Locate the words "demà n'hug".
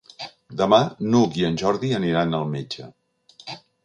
0.61-1.37